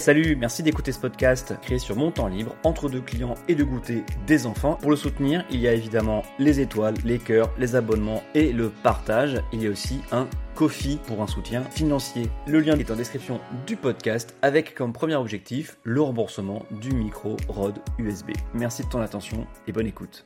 Salut, 0.00 0.34
merci 0.34 0.62
d'écouter 0.62 0.92
ce 0.92 0.98
podcast 0.98 1.52
créé 1.60 1.78
sur 1.78 1.94
mon 1.94 2.10
temps 2.10 2.26
libre, 2.26 2.56
entre 2.64 2.88
deux 2.88 3.02
clients 3.02 3.34
et 3.48 3.54
de 3.54 3.62
goûter 3.62 4.02
des 4.26 4.46
enfants. 4.46 4.78
Pour 4.80 4.90
le 4.90 4.96
soutenir, 4.96 5.44
il 5.50 5.60
y 5.60 5.68
a 5.68 5.74
évidemment 5.74 6.22
les 6.38 6.58
étoiles, 6.58 6.94
les 7.04 7.18
cœurs, 7.18 7.52
les 7.58 7.76
abonnements 7.76 8.22
et 8.34 8.50
le 8.50 8.70
partage. 8.70 9.42
Il 9.52 9.62
y 9.62 9.66
a 9.66 9.70
aussi 9.70 10.00
un 10.10 10.26
Kofi 10.54 10.98
pour 11.06 11.20
un 11.20 11.26
soutien 11.26 11.64
financier. 11.64 12.30
Le 12.46 12.60
lien 12.60 12.78
est 12.78 12.90
en 12.90 12.96
description 12.96 13.40
du 13.66 13.76
podcast 13.76 14.34
avec 14.40 14.74
comme 14.74 14.94
premier 14.94 15.16
objectif 15.16 15.76
le 15.84 16.00
remboursement 16.00 16.64
du 16.80 16.94
micro 16.94 17.36
Rode 17.48 17.80
USB. 17.98 18.30
Merci 18.54 18.84
de 18.84 18.88
ton 18.88 19.02
attention 19.02 19.46
et 19.66 19.72
bonne 19.72 19.86
écoute. 19.86 20.24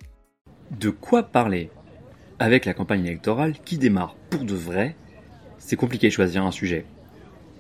De 0.71 0.91
quoi 0.91 1.25
parler 1.25 1.73
Avec 2.39 2.65
la 2.65 2.75
campagne 2.75 3.05
électorale 3.05 3.55
qui 3.65 3.79
démarre 3.79 4.15
pour 4.31 4.45
de 4.45 4.55
vrai, 4.55 4.95
c'est 5.59 5.75
compliqué 5.75 6.07
de 6.07 6.13
choisir 6.13 6.45
un 6.45 6.53
sujet. 6.53 6.87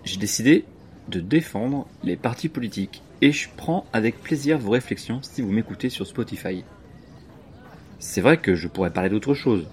J'ai 0.04 0.18
décidé 0.18 0.64
de 1.09 1.21
défendre 1.21 1.86
les 2.03 2.17
partis 2.17 2.49
politiques 2.49 3.03
et 3.21 3.32
je 3.32 3.49
prends 3.57 3.86
avec 3.93 4.21
plaisir 4.21 4.58
vos 4.58 4.71
réflexions 4.71 5.21
si 5.22 5.43
vous 5.43 5.50
m'écoutez 5.50 5.89
sur 5.89 6.07
Spotify. 6.07 6.64
C'est 7.99 8.21
vrai 8.21 8.39
que 8.39 8.54
je 8.54 8.68
pourrais 8.68 8.93
parler 8.93 9.11
d'autre 9.11 9.35
chose. 9.35 9.67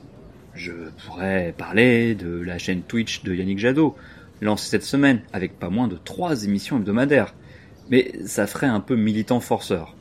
Je 0.54 0.72
pourrais 1.06 1.54
parler 1.58 2.16
de 2.16 2.42
la 2.42 2.58
chaîne 2.58 2.82
Twitch 2.82 3.24
de 3.24 3.34
Yannick 3.34 3.60
Jadot, 3.60 3.96
lancée 4.42 4.70
cette 4.70 4.84
semaine 4.84 5.22
avec 5.34 5.60
pas 5.60 5.70
moins 5.70 5.88
de 5.88 5.98
3 5.98 6.44
émissions 6.44 6.78
hebdomadaires. 6.78 7.34
Mais 7.90 8.12
ça 8.26 8.48
ferait 8.48 8.68
un 8.68 8.80
peu 8.80 8.96
militant 8.96 9.40
forceur. 9.40 9.96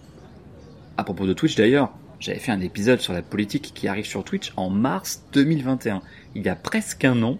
À 0.96 1.04
propos 1.04 1.26
de 1.26 1.32
Twitch 1.32 1.56
d'ailleurs, 1.56 1.92
j'avais 2.20 2.38
fait 2.38 2.52
un 2.52 2.60
épisode 2.60 3.00
sur 3.00 3.14
la 3.14 3.22
politique 3.22 3.72
qui 3.74 3.88
arrive 3.88 4.04
sur 4.04 4.22
Twitch 4.22 4.52
en 4.56 4.68
mars 4.68 5.24
2021, 5.32 6.02
il 6.34 6.42
y 6.42 6.48
a 6.48 6.54
presque 6.54 7.04
un 7.04 7.22
an, 7.22 7.38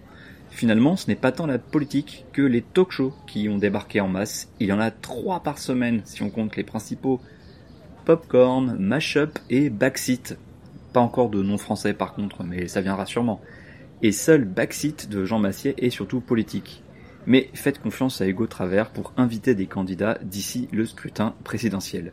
Finalement, 0.51 0.97
ce 0.97 1.07
n'est 1.07 1.15
pas 1.15 1.31
tant 1.31 1.47
la 1.47 1.57
politique 1.57 2.25
que 2.33 2.41
les 2.41 2.61
talk 2.61 2.91
shows 2.91 3.13
qui 3.25 3.47
ont 3.49 3.57
débarqué 3.57 4.01
en 4.01 4.09
masse. 4.09 4.49
Il 4.59 4.67
y 4.67 4.73
en 4.73 4.79
a 4.79 4.91
trois 4.91 5.41
par 5.41 5.57
semaine 5.57 6.01
si 6.03 6.21
on 6.21 6.29
compte 6.29 6.57
les 6.57 6.63
principaux. 6.63 7.21
Popcorn, 8.05 8.75
Mashup 8.77 9.39
et 9.49 9.69
Backseat. 9.69 10.37
Pas 10.93 10.99
encore 10.99 11.29
de 11.29 11.41
nom 11.41 11.57
français 11.57 11.93
par 11.93 12.13
contre, 12.13 12.43
mais 12.43 12.67
ça 12.67 12.81
viendra 12.81 13.05
sûrement. 13.05 13.41
Et 14.03 14.11
seul 14.11 14.43
Backseat 14.43 15.09
de 15.09 15.23
Jean 15.23 15.39
Massier 15.39 15.73
est 15.77 15.89
surtout 15.89 16.19
politique. 16.19 16.83
Mais 17.25 17.49
faites 17.53 17.81
confiance 17.81 18.19
à 18.19 18.27
Hugo 18.27 18.45
Travers 18.45 18.89
pour 18.89 19.13
inviter 19.15 19.55
des 19.55 19.67
candidats 19.67 20.19
d'ici 20.21 20.67
le 20.71 20.85
scrutin 20.85 21.33
présidentiel. 21.43 22.11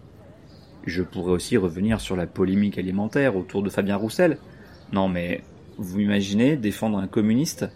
Je 0.87 1.03
pourrais 1.03 1.33
aussi 1.33 1.57
revenir 1.57 2.01
sur 2.01 2.15
la 2.15 2.27
polémique 2.27 2.79
alimentaire 2.79 3.37
autour 3.37 3.63
de 3.63 3.71
Fabien 3.71 3.97
Roussel. 3.97 4.39
Non 4.93 5.09
mais, 5.09 5.43
vous 5.77 5.99
imaginez 6.01 6.57
défendre 6.57 6.99
un 6.99 7.09
communiste 7.09 7.67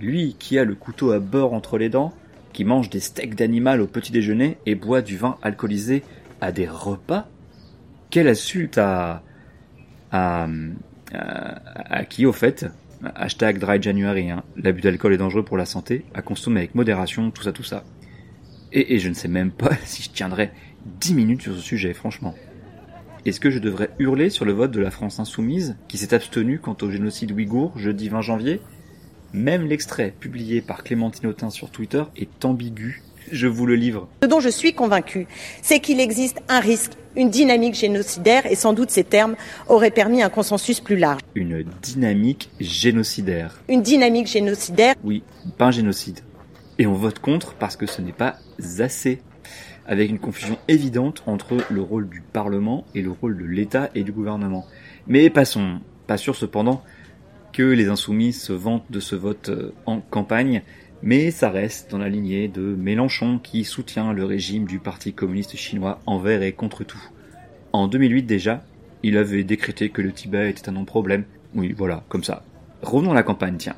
lui 0.00 0.36
qui 0.38 0.58
a 0.58 0.64
le 0.64 0.74
couteau 0.74 1.12
à 1.12 1.18
beurre 1.18 1.52
entre 1.52 1.78
les 1.78 1.88
dents, 1.88 2.12
qui 2.52 2.64
mange 2.64 2.90
des 2.90 3.00
steaks 3.00 3.34
d'animal 3.34 3.80
au 3.80 3.86
petit 3.86 4.12
déjeuner 4.12 4.56
et 4.66 4.74
boit 4.74 5.02
du 5.02 5.16
vin 5.16 5.36
alcoolisé 5.42 6.02
à 6.40 6.52
des 6.52 6.68
repas? 6.68 7.28
Quelle 8.10 8.28
insulte 8.28 8.78
à, 8.78 9.22
à, 10.12 10.48
à, 11.12 12.04
qui 12.04 12.26
au 12.26 12.32
fait? 12.32 12.66
Hashtag 13.14 13.58
Dry 13.58 13.80
January, 13.82 14.30
hein. 14.30 14.42
l'abus 14.56 14.80
d'alcool 14.80 15.12
est 15.12 15.18
dangereux 15.18 15.44
pour 15.44 15.58
la 15.58 15.66
santé, 15.66 16.04
à 16.14 16.22
consommer 16.22 16.60
avec 16.60 16.74
modération, 16.74 17.30
tout 17.30 17.42
ça, 17.42 17.52
tout 17.52 17.62
ça. 17.62 17.84
Et, 18.72 18.94
et 18.94 18.98
je 18.98 19.08
ne 19.08 19.14
sais 19.14 19.28
même 19.28 19.50
pas 19.50 19.74
si 19.84 20.02
je 20.02 20.10
tiendrai 20.10 20.50
10 21.00 21.14
minutes 21.14 21.42
sur 21.42 21.54
ce 21.54 21.60
sujet, 21.60 21.92
franchement. 21.92 22.34
Est-ce 23.26 23.40
que 23.40 23.50
je 23.50 23.58
devrais 23.58 23.90
hurler 23.98 24.30
sur 24.30 24.44
le 24.44 24.52
vote 24.52 24.70
de 24.70 24.80
la 24.80 24.90
France 24.90 25.18
insoumise, 25.18 25.76
qui 25.88 25.98
s'est 25.98 26.14
abstenue 26.14 26.60
quant 26.60 26.76
au 26.80 26.90
génocide 26.90 27.32
ouïghour 27.32 27.76
jeudi 27.76 28.08
20 28.08 28.20
janvier? 28.20 28.60
Même 29.32 29.66
l'extrait 29.66 30.12
publié 30.18 30.60
par 30.60 30.82
Clémentine 30.82 31.26
Autain 31.28 31.50
sur 31.50 31.70
Twitter 31.70 32.04
est 32.16 32.44
ambigu. 32.44 33.02
Je 33.32 33.48
vous 33.48 33.66
le 33.66 33.74
livre. 33.74 34.08
Ce 34.22 34.28
dont 34.28 34.40
je 34.40 34.48
suis 34.48 34.72
convaincu, 34.72 35.26
c'est 35.62 35.80
qu'il 35.80 36.00
existe 36.00 36.40
un 36.48 36.60
risque, 36.60 36.92
une 37.16 37.28
dynamique 37.28 37.74
génocidaire, 37.74 38.46
et 38.46 38.54
sans 38.54 38.72
doute 38.72 38.90
ces 38.90 39.02
termes 39.02 39.34
auraient 39.68 39.90
permis 39.90 40.22
un 40.22 40.28
consensus 40.28 40.80
plus 40.80 40.96
large. 40.96 41.20
Une 41.34 41.64
dynamique 41.82 42.50
génocidaire. 42.60 43.60
Une 43.68 43.82
dynamique 43.82 44.28
génocidaire 44.28 44.94
Oui, 45.02 45.24
pas 45.58 45.66
un 45.66 45.70
génocide. 45.72 46.20
Et 46.78 46.86
on 46.86 46.92
vote 46.92 47.18
contre 47.18 47.54
parce 47.54 47.76
que 47.76 47.86
ce 47.86 48.00
n'est 48.00 48.12
pas 48.12 48.36
assez. 48.78 49.20
Avec 49.88 50.10
une 50.10 50.18
confusion 50.18 50.58
évidente 50.66 51.22
entre 51.26 51.56
le 51.70 51.80
rôle 51.80 52.08
du 52.08 52.20
Parlement 52.20 52.84
et 52.94 53.02
le 53.02 53.10
rôle 53.10 53.38
de 53.38 53.44
l'État 53.44 53.88
et 53.94 54.02
du 54.02 54.12
gouvernement. 54.12 54.66
Mais 55.06 55.30
passons. 55.30 55.80
Pas 56.06 56.16
sûr 56.16 56.36
cependant 56.36 56.82
les 57.62 57.88
insoumis 57.88 58.32
se 58.32 58.52
vantent 58.52 58.90
de 58.90 59.00
ce 59.00 59.16
vote 59.16 59.48
euh, 59.48 59.72
en 59.86 60.00
campagne, 60.00 60.62
mais 61.02 61.30
ça 61.30 61.50
reste 61.50 61.90
dans 61.90 61.98
la 61.98 62.08
lignée 62.08 62.48
de 62.48 62.60
Mélenchon 62.60 63.38
qui 63.38 63.64
soutient 63.64 64.12
le 64.12 64.24
régime 64.24 64.66
du 64.66 64.78
Parti 64.78 65.12
communiste 65.12 65.56
chinois 65.56 66.00
envers 66.06 66.42
et 66.42 66.52
contre 66.52 66.84
tout. 66.84 67.02
En 67.72 67.88
2008 67.88 68.22
déjà, 68.24 68.64
il 69.02 69.16
avait 69.16 69.44
décrété 69.44 69.90
que 69.90 70.02
le 70.02 70.12
Tibet 70.12 70.50
était 70.50 70.68
un 70.68 70.72
non-problème. 70.72 71.24
Oui, 71.54 71.74
voilà, 71.76 72.04
comme 72.08 72.24
ça. 72.24 72.44
Revenons 72.82 73.12
à 73.12 73.14
la 73.14 73.22
campagne, 73.22 73.56
tiens. 73.56 73.76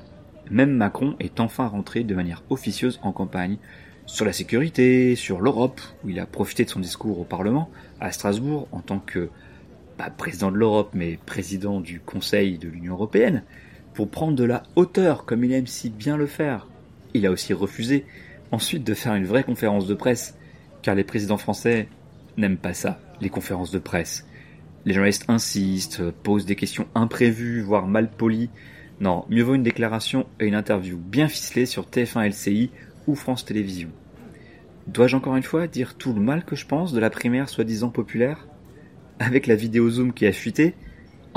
Même 0.51 0.73
Macron 0.73 1.17
est 1.21 1.41
enfin 1.41 1.67
rentré 1.67 2.05
de 2.05 2.15
manière 2.15 2.43
officieuse 2.51 2.99
en 3.03 3.13
campagne 3.13 3.59
sur 4.07 4.25
la 4.25 4.33
sécurité, 4.33 5.15
sur 5.17 5.41
l'Europe, 5.41 5.81
où 6.03 6.09
il 6.09 6.19
a 6.19 6.27
profité 6.27 6.65
de 6.65 6.71
son 6.71 6.81
discours 6.81 7.21
au 7.21 7.25
Parlement, 7.25 7.71
à 8.01 8.11
Strasbourg, 8.11 8.67
en 8.73 8.81
tant 8.81 9.01
que, 9.01 9.29
pas 9.99 10.09
président 10.09 10.51
de 10.51 10.57
l'Europe, 10.57 10.91
mais 10.95 11.19
président 11.27 11.81
du 11.81 12.01
Conseil 12.01 12.57
de 12.57 12.69
l'Union 12.69 12.95
Européenne, 12.95 13.43
pour 13.99 14.09
prendre 14.09 14.37
de 14.37 14.45
la 14.45 14.63
hauteur 14.77 15.25
comme 15.25 15.43
il 15.43 15.53
aime 15.53 15.67
si 15.67 15.91
bien 15.91 16.17
le 16.17 16.29
faire. 16.29 16.69
Il 17.15 17.27
a 17.27 17.33
aussi 17.33 17.53
refusé 17.53 18.07
ensuite 18.53 18.85
de 18.85 18.95
faire 18.95 19.17
une 19.17 19.25
vraie 19.25 19.43
conférence 19.43 19.89
de 19.89 19.95
presse, 19.95 20.39
car 20.83 20.95
les 20.95 21.03
présidents 21.03 21.37
français 21.37 21.89
n'aiment 22.37 22.59
pas 22.59 22.75
ça, 22.75 23.01
les 23.21 23.29
conférences 23.29 23.73
de 23.73 23.81
presse. 23.81 24.25
Les 24.85 24.95
journalistes 24.95 25.25
insistent, 25.27 26.13
posent 26.13 26.47
des 26.47 26.55
questions 26.55 26.87
imprévues, 26.95 27.61
voire 27.61 27.89
mal 27.89 28.09
polies. 28.09 28.51
Non, 29.01 29.25
mieux 29.31 29.43
vaut 29.43 29.57
une 29.57 29.65
déclaration 29.65 30.27
et 30.39 30.47
une 30.47 30.55
interview 30.55 30.97
bien 30.97 31.27
ficelée 31.27 31.67
sur 31.67 31.89
TF1 31.89 32.29
LCI 32.29 32.71
ou 33.09 33.17
France 33.17 33.45
Télévisions. 33.45 33.91
Dois-je 34.87 35.17
encore 35.17 35.35
une 35.35 35.43
fois 35.43 35.67
dire 35.67 35.97
tout 35.97 36.13
le 36.13 36.21
mal 36.21 36.45
que 36.45 36.55
je 36.55 36.67
pense 36.67 36.93
de 36.93 37.01
la 37.01 37.11
primaire 37.11 37.49
soi-disant 37.49 37.89
populaire? 37.89 38.47
Avec 39.19 39.49
la 39.49 39.57
vidéo 39.57 39.91
Zoom 39.91 40.13
qui 40.13 40.25
a 40.25 40.33
fuité, 40.33 40.77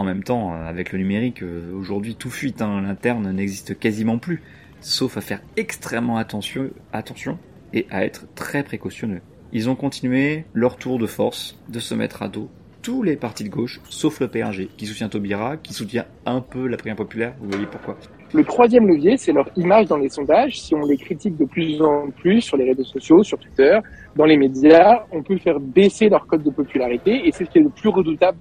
en 0.01 0.03
même 0.03 0.23
temps, 0.23 0.53
euh, 0.53 0.67
avec 0.67 0.91
le 0.91 0.97
numérique, 0.97 1.43
euh, 1.43 1.71
aujourd'hui 1.73 2.15
tout 2.15 2.31
fuite, 2.31 2.61
hein, 2.61 2.81
l'interne 2.81 3.31
n'existe 3.31 3.77
quasiment 3.77 4.17
plus, 4.17 4.41
sauf 4.79 5.15
à 5.15 5.21
faire 5.21 5.41
extrêmement 5.57 6.17
attention, 6.17 6.71
attention 6.91 7.37
et 7.71 7.85
à 7.91 8.03
être 8.03 8.25
très 8.33 8.63
précautionneux. 8.63 9.21
Ils 9.53 9.69
ont 9.69 9.75
continué 9.75 10.45
leur 10.53 10.77
tour 10.77 10.97
de 10.97 11.05
force 11.05 11.59
de 11.69 11.79
se 11.79 11.93
mettre 11.93 12.23
à 12.23 12.29
dos 12.29 12.49
tous 12.81 13.03
les 13.03 13.15
partis 13.15 13.43
de 13.43 13.49
gauche, 13.49 13.79
sauf 13.89 14.19
le 14.19 14.27
PRG, 14.27 14.69
qui 14.75 14.87
soutient 14.87 15.07
Taubira, 15.07 15.57
qui 15.57 15.71
soutient 15.71 16.05
un 16.25 16.41
peu 16.41 16.67
la 16.67 16.77
primaire 16.77 16.95
populaire, 16.95 17.35
vous 17.39 17.49
voyez 17.51 17.67
pourquoi. 17.67 17.95
Le 18.33 18.43
troisième 18.43 18.87
levier, 18.87 19.17
c'est 19.17 19.33
leur 19.33 19.49
image 19.55 19.87
dans 19.87 19.97
les 19.97 20.09
sondages. 20.09 20.59
Si 20.59 20.73
on 20.73 20.85
les 20.85 20.97
critique 20.97 21.37
de 21.37 21.45
plus 21.45 21.81
en 21.81 22.09
plus 22.09 22.41
sur 22.41 22.57
les 22.57 22.63
réseaux 22.63 22.85
sociaux, 22.85 23.23
sur 23.23 23.37
Twitter, 23.37 23.77
dans 24.15 24.25
les 24.25 24.37
médias, 24.37 25.03
on 25.11 25.21
peut 25.21 25.37
faire 25.37 25.59
baisser 25.59 26.09
leur 26.09 26.25
code 26.25 26.41
de 26.41 26.49
popularité, 26.49 27.27
et 27.27 27.31
c'est 27.31 27.45
ce 27.45 27.51
qui 27.51 27.59
est 27.59 27.61
le 27.61 27.69
plus 27.69 27.89
redoutable 27.89 28.37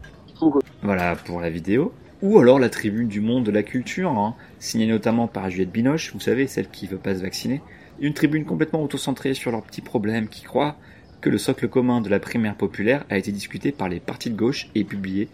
voilà 0.82 1.16
pour 1.16 1.40
la 1.40 1.50
vidéo. 1.50 1.92
Ou 2.22 2.38
alors 2.38 2.58
la 2.58 2.68
tribune 2.68 3.08
du 3.08 3.20
monde 3.20 3.44
de 3.44 3.50
la 3.50 3.62
culture, 3.62 4.10
hein, 4.10 4.34
signée 4.58 4.86
notamment 4.86 5.26
par 5.26 5.48
Juliette 5.48 5.70
Binoche, 5.70 6.12
vous 6.12 6.20
savez, 6.20 6.46
celle 6.46 6.68
qui 6.68 6.86
veut 6.86 6.98
pas 6.98 7.14
se 7.14 7.22
vacciner. 7.22 7.62
Une 7.98 8.12
tribune 8.12 8.44
complètement 8.44 8.82
auto-centrée 8.82 9.34
sur 9.34 9.50
leurs 9.50 9.62
petits 9.62 9.80
problèmes 9.80 10.28
qui 10.28 10.42
croit 10.42 10.76
que 11.20 11.30
le 11.30 11.38
socle 11.38 11.68
commun 11.68 12.00
de 12.00 12.08
la 12.08 12.20
primaire 12.20 12.56
populaire 12.56 13.04
a 13.10 13.16
été 13.16 13.32
discuté 13.32 13.72
par 13.72 13.88
les 13.88 14.00
partis 14.00 14.30
de 14.30 14.36
gauche 14.36 14.68
et 14.74 14.84
publié 14.84 15.28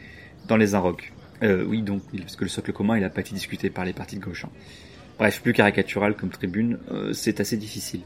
dans 0.47 0.57
les 0.57 0.75
Inrocks. 0.75 1.13
Euh, 1.43 1.65
oui, 1.67 1.83
donc, 1.83 2.03
parce 2.19 2.37
que 2.37 2.45
le 2.45 2.51
socle 2.51 2.73
commun, 2.73 2.97
il 2.97 3.01
n'a 3.01 3.11
pas 3.11 3.21
été 3.21 3.35
discuté 3.35 3.71
par 3.71 3.85
les 3.85 3.93
partis 3.93 4.17
de 4.17 4.25
gauche. 4.25 4.45
Hein. 4.45 4.51
Bref, 5.19 5.41
plus 5.43 5.53
caricatural 5.53 6.15
comme 6.15 6.31
tribune, 6.31 6.79
euh, 6.91 7.13
c'est 7.13 7.41
assez 7.41 7.57
difficile. 7.57 8.01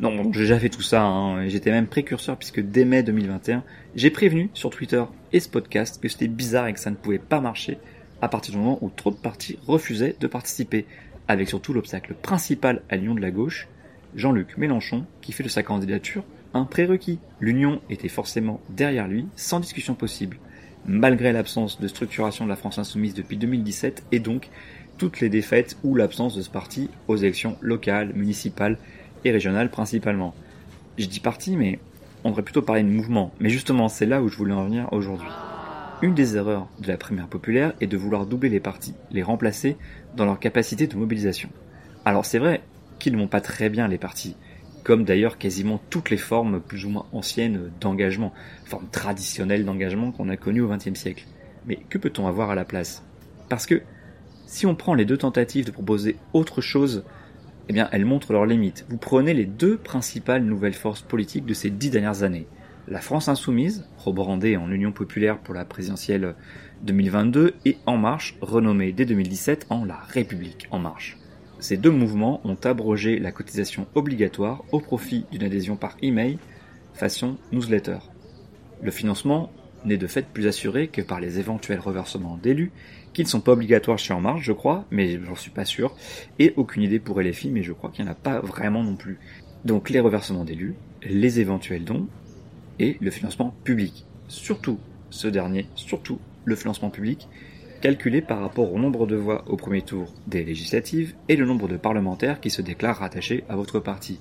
Non, 0.00 0.32
j'ai 0.32 0.40
déjà 0.40 0.58
fait 0.58 0.68
tout 0.68 0.82
ça, 0.82 1.02
hein. 1.02 1.46
j'étais 1.48 1.70
même 1.70 1.86
précurseur 1.86 2.36
puisque 2.36 2.60
dès 2.60 2.84
mai 2.84 3.02
2021, 3.02 3.62
j'ai 3.94 4.10
prévenu 4.10 4.50
sur 4.54 4.70
Twitter 4.70 5.02
et 5.32 5.40
ce 5.40 5.48
podcast 5.48 6.00
que 6.02 6.08
c'était 6.08 6.28
bizarre 6.28 6.66
et 6.66 6.72
que 6.72 6.80
ça 6.80 6.90
ne 6.90 6.96
pouvait 6.96 7.18
pas 7.18 7.40
marcher 7.40 7.78
à 8.20 8.28
partir 8.28 8.52
du 8.52 8.58
moment 8.58 8.78
où 8.80 8.90
trop 8.90 9.10
de 9.10 9.16
partis 9.16 9.58
refusaient 9.66 10.16
de 10.18 10.26
participer, 10.26 10.86
avec 11.28 11.48
surtout 11.48 11.72
l'obstacle 11.72 12.14
principal 12.14 12.82
à 12.88 12.96
l'union 12.96 13.14
de 13.14 13.20
la 13.20 13.30
gauche, 13.30 13.68
Jean-Luc 14.14 14.56
Mélenchon, 14.56 15.06
qui 15.20 15.32
fait 15.32 15.42
de 15.42 15.48
sa 15.48 15.62
candidature 15.62 16.24
un 16.54 16.64
prérequis. 16.64 17.18
L'union 17.40 17.80
était 17.90 18.08
forcément 18.08 18.60
derrière 18.70 19.08
lui, 19.08 19.26
sans 19.36 19.60
discussion 19.60 19.94
possible, 19.94 20.38
malgré 20.86 21.32
l'absence 21.32 21.80
de 21.80 21.88
structuration 21.88 22.44
de 22.44 22.50
la 22.50 22.56
France 22.56 22.78
insoumise 22.78 23.14
depuis 23.14 23.36
2017 23.36 24.04
et 24.12 24.20
donc 24.20 24.50
toutes 24.98 25.20
les 25.20 25.28
défaites 25.28 25.76
ou 25.82 25.94
l'absence 25.94 26.36
de 26.36 26.42
ce 26.42 26.50
parti 26.50 26.90
aux 27.08 27.16
élections 27.16 27.56
locales, 27.60 28.12
municipales 28.14 28.78
et 29.24 29.30
régionale 29.30 29.70
principalement. 29.70 30.34
Je 30.98 31.06
dis 31.06 31.20
parti, 31.20 31.56
mais 31.56 31.78
on 32.24 32.30
devrait 32.30 32.42
plutôt 32.42 32.62
parler 32.62 32.82
de 32.82 32.88
mouvement. 32.88 33.32
Mais 33.40 33.48
justement, 33.48 33.88
c'est 33.88 34.06
là 34.06 34.22
où 34.22 34.28
je 34.28 34.36
voulais 34.36 34.52
en 34.52 34.64
venir 34.64 34.88
aujourd'hui. 34.92 35.28
Une 36.02 36.14
des 36.14 36.36
erreurs 36.36 36.68
de 36.80 36.88
la 36.88 36.96
primaire 36.96 37.28
populaire 37.28 37.74
est 37.80 37.86
de 37.86 37.96
vouloir 37.96 38.26
doubler 38.26 38.48
les 38.48 38.60
partis, 38.60 38.94
les 39.10 39.22
remplacer 39.22 39.76
dans 40.16 40.24
leur 40.24 40.40
capacité 40.40 40.86
de 40.86 40.96
mobilisation. 40.96 41.48
Alors 42.04 42.24
c'est 42.24 42.38
vrai 42.38 42.62
qu'ils 42.98 43.14
ne 43.14 43.18
vont 43.18 43.28
pas 43.28 43.40
très 43.40 43.70
bien 43.70 43.86
les 43.88 43.98
partis. 43.98 44.36
comme 44.82 45.04
d'ailleurs 45.04 45.38
quasiment 45.38 45.80
toutes 45.90 46.10
les 46.10 46.16
formes 46.16 46.60
plus 46.60 46.84
ou 46.84 46.90
moins 46.90 47.06
anciennes 47.12 47.70
d'engagement, 47.80 48.32
formes 48.64 48.88
traditionnelles 48.90 49.64
d'engagement 49.64 50.10
qu'on 50.10 50.28
a 50.28 50.36
connues 50.36 50.62
au 50.62 50.68
XXe 50.68 50.98
siècle. 50.98 51.26
Mais 51.66 51.78
que 51.88 51.98
peut-on 51.98 52.26
avoir 52.26 52.50
à 52.50 52.54
la 52.54 52.64
place? 52.64 53.04
Parce 53.48 53.66
que 53.66 53.82
si 54.46 54.66
on 54.66 54.74
prend 54.74 54.94
les 54.94 55.04
deux 55.04 55.16
tentatives 55.16 55.64
de 55.64 55.70
proposer 55.70 56.16
autre 56.32 56.60
chose, 56.60 57.04
eh 57.68 57.72
bien 57.72 57.88
elles 57.92 58.04
montrent 58.04 58.32
leurs 58.32 58.46
limites. 58.46 58.84
Vous 58.88 58.96
prenez 58.96 59.34
les 59.34 59.46
deux 59.46 59.76
principales 59.76 60.44
nouvelles 60.44 60.74
forces 60.74 61.02
politiques 61.02 61.46
de 61.46 61.54
ces 61.54 61.70
dix 61.70 61.90
dernières 61.90 62.22
années. 62.22 62.46
La 62.88 63.00
France 63.00 63.28
insoumise, 63.28 63.86
rebrandée 63.96 64.56
en 64.56 64.70
Union 64.70 64.90
populaire 64.90 65.38
pour 65.38 65.54
la 65.54 65.64
présidentielle 65.64 66.34
2022, 66.82 67.54
et 67.64 67.78
En 67.86 67.96
Marche, 67.96 68.36
renommée 68.40 68.92
dès 68.92 69.04
2017 69.04 69.66
en 69.70 69.84
La 69.84 69.96
République 69.96 70.66
En 70.72 70.80
Marche. 70.80 71.16
Ces 71.60 71.76
deux 71.76 71.92
mouvements 71.92 72.40
ont 72.42 72.58
abrogé 72.64 73.20
la 73.20 73.30
cotisation 73.30 73.86
obligatoire 73.94 74.64
au 74.72 74.80
profit 74.80 75.26
d'une 75.30 75.44
adhésion 75.44 75.76
par 75.76 75.96
email 76.02 76.38
façon 76.92 77.36
newsletter. 77.52 77.98
Le 78.82 78.90
financement 78.90 79.52
n'est 79.84 79.96
de 79.96 80.06
fait 80.06 80.26
plus 80.26 80.46
assuré 80.46 80.88
que 80.88 81.02
par 81.02 81.20
les 81.20 81.38
éventuels 81.38 81.80
reversements 81.80 82.36
d'élus, 82.36 82.72
qui 83.12 83.22
ne 83.22 83.28
sont 83.28 83.40
pas 83.40 83.52
obligatoires 83.52 83.98
chez 83.98 84.14
En 84.14 84.20
Marche, 84.20 84.44
je 84.44 84.52
crois, 84.52 84.84
mais 84.90 85.18
j'en 85.24 85.34
suis 85.34 85.50
pas 85.50 85.64
sûr, 85.64 85.94
et 86.38 86.54
aucune 86.56 86.82
idée 86.82 86.98
pour 86.98 87.20
LFI, 87.20 87.50
mais 87.50 87.62
je 87.62 87.72
crois 87.72 87.90
qu'il 87.90 88.04
n'y 88.04 88.10
en 88.10 88.12
a 88.12 88.16
pas 88.16 88.40
vraiment 88.40 88.82
non 88.82 88.96
plus. 88.96 89.18
Donc 89.64 89.90
les 89.90 90.00
reversements 90.00 90.44
d'élus, 90.44 90.74
les 91.02 91.40
éventuels 91.40 91.84
dons, 91.84 92.08
et 92.78 92.96
le 93.00 93.10
financement 93.10 93.54
public. 93.64 94.06
Surtout 94.28 94.78
ce 95.10 95.28
dernier, 95.28 95.66
surtout 95.74 96.18
le 96.44 96.56
financement 96.56 96.90
public, 96.90 97.28
calculé 97.80 98.22
par 98.22 98.40
rapport 98.40 98.72
au 98.72 98.78
nombre 98.78 99.06
de 99.06 99.16
voix 99.16 99.44
au 99.48 99.56
premier 99.56 99.82
tour 99.82 100.12
des 100.26 100.44
législatives 100.44 101.14
et 101.28 101.36
le 101.36 101.44
nombre 101.44 101.68
de 101.68 101.76
parlementaires 101.76 102.40
qui 102.40 102.50
se 102.50 102.62
déclarent 102.62 102.98
rattachés 102.98 103.44
à 103.48 103.56
votre 103.56 103.80
parti. 103.80 104.20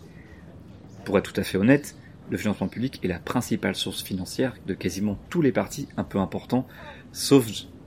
Pour 1.06 1.18
être 1.18 1.32
tout 1.32 1.40
à 1.40 1.44
fait 1.44 1.58
honnête, 1.58 1.96
le 2.30 2.38
financement 2.38 2.68
public 2.68 3.00
est 3.04 3.08
la 3.08 3.20
principale 3.20 3.76
source 3.76 4.04
financière 4.04 4.56
de 4.66 4.74
quasiment 4.74 5.18
tous 5.30 5.42
les 5.42 5.52
partis 5.52 5.88
un 5.98 6.04
peu 6.04 6.20
importants, 6.20 6.68
sauf 7.12 7.46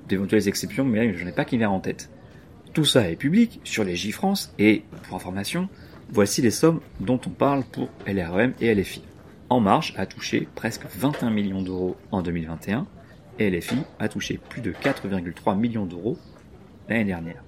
d'éventuelles 0.09 0.49
exceptions, 0.49 0.85
mais 0.85 1.15
je 1.15 1.25
n'ai 1.25 1.33
pas 1.33 1.45
qui 1.45 1.65
en 1.65 1.81
tête. 1.81 2.11
Tout 2.73 2.85
ça 2.85 3.09
est 3.09 3.17
public 3.17 3.61
sur 3.65 3.85
les 3.85 3.97
J-France 3.97 4.53
et, 4.59 4.85
pour 5.05 5.17
information, 5.17 5.69
voici 6.11 6.43
les 6.43 6.51
sommes 6.51 6.81
dont 7.01 7.21
on 7.27 7.31
parle 7.31 7.65
pour 7.65 7.89
LREM 8.07 8.53
et 8.61 8.75
LFI. 8.75 9.03
En 9.49 9.61
Marche 9.61 9.95
a 9.97 10.07
touché 10.07 10.49
presque 10.55 10.85
21 10.97 11.31
millions 11.31 11.63
d'euros 11.63 11.97
en 12.11 12.23
2021, 12.23 12.87
et 13.39 13.51
LFI 13.51 13.77
a 13.99 14.09
touché 14.09 14.41
plus 14.49 14.61
de 14.61 14.73
4,3 14.73 15.57
millions 15.59 15.87
d'euros 15.87 16.19
l'année 16.89 17.05
dernière. 17.05 17.43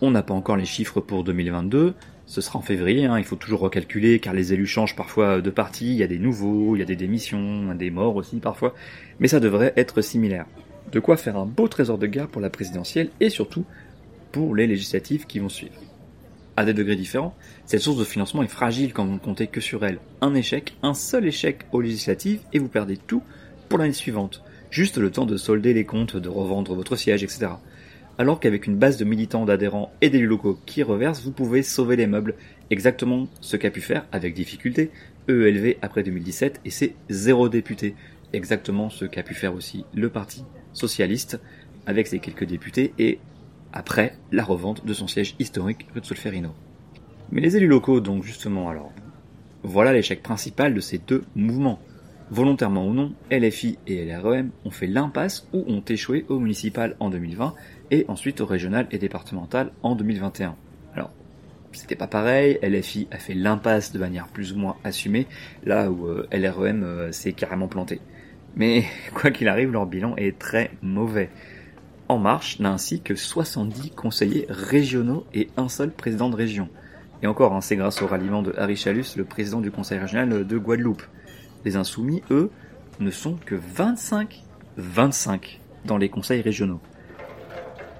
On 0.00 0.10
n'a 0.10 0.22
pas 0.22 0.34
encore 0.34 0.56
les 0.56 0.64
chiffres 0.64 1.00
pour 1.00 1.24
2022, 1.24 1.94
ce 2.28 2.42
sera 2.42 2.58
en 2.58 2.62
février, 2.62 3.06
hein, 3.06 3.18
il 3.18 3.24
faut 3.24 3.36
toujours 3.36 3.60
recalculer 3.60 4.20
car 4.20 4.34
les 4.34 4.52
élus 4.52 4.66
changent 4.66 4.94
parfois 4.94 5.40
de 5.40 5.50
parti, 5.50 5.86
il 5.86 5.96
y 5.96 6.02
a 6.02 6.06
des 6.06 6.18
nouveaux, 6.18 6.76
il 6.76 6.80
y 6.80 6.82
a 6.82 6.84
des 6.84 6.94
démissions, 6.94 7.74
des 7.74 7.90
morts 7.90 8.16
aussi 8.16 8.36
parfois, 8.36 8.74
mais 9.18 9.28
ça 9.28 9.40
devrait 9.40 9.72
être 9.76 10.02
similaire. 10.02 10.44
De 10.92 11.00
quoi 11.00 11.16
faire 11.16 11.38
un 11.38 11.46
beau 11.46 11.68
trésor 11.68 11.96
de 11.96 12.06
guerre 12.06 12.28
pour 12.28 12.42
la 12.42 12.50
présidentielle 12.50 13.08
et 13.20 13.30
surtout 13.30 13.64
pour 14.30 14.54
les 14.54 14.66
législatives 14.66 15.26
qui 15.26 15.38
vont 15.38 15.48
suivre. 15.48 15.80
À 16.58 16.66
des 16.66 16.74
degrés 16.74 16.96
différents, 16.96 17.34
cette 17.64 17.80
source 17.80 17.98
de 17.98 18.04
financement 18.04 18.42
est 18.42 18.48
fragile 18.48 18.92
quand 18.92 19.06
vous 19.06 19.14
ne 19.14 19.18
comptez 19.18 19.46
que 19.46 19.62
sur 19.62 19.82
elle. 19.86 19.98
Un 20.20 20.34
échec, 20.34 20.74
un 20.82 20.92
seul 20.94 21.26
échec 21.26 21.62
aux 21.72 21.80
législatives 21.80 22.40
et 22.52 22.58
vous 22.58 22.68
perdez 22.68 22.98
tout 22.98 23.22
pour 23.70 23.78
l'année 23.78 23.92
suivante 23.92 24.42
juste 24.70 24.98
le 24.98 25.10
temps 25.10 25.26
de 25.26 25.36
solder 25.36 25.74
les 25.74 25.84
comptes, 25.84 26.16
de 26.16 26.28
revendre 26.28 26.74
votre 26.74 26.96
siège, 26.96 27.22
etc. 27.22 27.52
Alors 28.20 28.40
qu'avec 28.40 28.66
une 28.66 28.76
base 28.76 28.96
de 28.96 29.04
militants, 29.04 29.44
d'adhérents 29.44 29.92
et 30.00 30.10
d'élus 30.10 30.26
locaux 30.26 30.58
qui 30.66 30.82
reversent, 30.82 31.22
vous 31.22 31.30
pouvez 31.30 31.62
sauver 31.62 31.94
les 31.94 32.08
meubles, 32.08 32.34
exactement 32.68 33.28
ce 33.40 33.56
qu'a 33.56 33.70
pu 33.70 33.80
faire, 33.80 34.06
avec 34.10 34.34
difficulté, 34.34 34.90
EELV 35.28 35.76
après 35.82 36.02
2017 36.02 36.60
et 36.64 36.70
ses 36.70 36.96
zéro 37.08 37.48
députés, 37.48 37.94
exactement 38.32 38.90
ce 38.90 39.04
qu'a 39.04 39.22
pu 39.22 39.34
faire 39.34 39.54
aussi 39.54 39.84
le 39.94 40.08
Parti 40.08 40.44
Socialiste 40.72 41.38
avec 41.86 42.08
ses 42.08 42.18
quelques 42.18 42.44
députés 42.44 42.92
et 42.98 43.20
après 43.72 44.14
la 44.32 44.42
revente 44.42 44.84
de 44.84 44.92
son 44.94 45.06
siège 45.06 45.36
historique 45.38 45.86
rue 45.94 46.00
de 46.00 46.06
Solferino. 46.06 46.50
Mais 47.30 47.40
les 47.40 47.56
élus 47.56 47.68
locaux, 47.68 48.00
donc 48.00 48.24
justement, 48.24 48.68
alors, 48.68 48.92
voilà 49.62 49.92
l'échec 49.92 50.24
principal 50.24 50.74
de 50.74 50.80
ces 50.80 50.98
deux 50.98 51.22
mouvements. 51.36 51.78
Volontairement 52.30 52.86
ou 52.86 52.92
non, 52.92 53.14
LFI 53.30 53.78
et 53.86 54.04
LREM 54.04 54.50
ont 54.64 54.70
fait 54.70 54.86
l'impasse 54.86 55.48
ou 55.52 55.64
ont 55.66 55.82
échoué 55.88 56.26
au 56.28 56.38
municipal 56.38 56.94
en 57.00 57.08
2020 57.08 57.54
et 57.90 58.04
ensuite 58.08 58.40
au 58.40 58.46
régional 58.46 58.86
et 58.90 58.98
départemental 58.98 59.72
en 59.82 59.94
2021. 59.94 60.56
Alors, 60.94 61.10
c'était 61.72 61.96
pas 61.96 62.06
pareil, 62.06 62.58
LFI 62.62 63.08
a 63.10 63.18
fait 63.18 63.34
l'impasse 63.34 63.92
de 63.92 63.98
manière 63.98 64.28
plus 64.28 64.52
ou 64.52 64.58
moins 64.58 64.76
assumée, 64.84 65.26
là 65.64 65.90
où 65.90 66.06
euh, 66.06 66.26
LREM 66.32 66.82
euh, 66.82 67.12
s'est 67.12 67.32
carrément 67.32 67.68
planté. 67.68 68.00
Mais 68.56 68.84
quoi 69.14 69.30
qu'il 69.30 69.48
arrive, 69.48 69.72
leur 69.72 69.86
bilan 69.86 70.16
est 70.16 70.38
très 70.38 70.70
mauvais. 70.82 71.30
En 72.08 72.18
Marche 72.18 72.58
n'a 72.58 72.72
ainsi 72.72 73.02
que 73.02 73.14
70 73.14 73.90
conseillers 73.90 74.46
régionaux 74.48 75.26
et 75.34 75.48
un 75.56 75.68
seul 75.68 75.90
président 75.90 76.30
de 76.30 76.36
région. 76.36 76.68
Et 77.22 77.26
encore, 77.26 77.52
hein, 77.52 77.60
c'est 77.60 77.76
grâce 77.76 78.00
au 78.00 78.06
ralliement 78.06 78.42
de 78.42 78.54
Harry 78.56 78.76
Chalus, 78.76 79.16
le 79.16 79.24
président 79.24 79.60
du 79.60 79.70
conseil 79.70 79.98
régional 79.98 80.46
de 80.46 80.58
Guadeloupe. 80.58 81.02
Les 81.64 81.76
insoumis, 81.76 82.22
eux, 82.30 82.50
ne 83.00 83.10
sont 83.10 83.34
que 83.44 83.54
25, 83.54 84.42
25 84.76 85.60
dans 85.84 85.98
les 85.98 86.08
conseils 86.08 86.40
régionaux. 86.40 86.80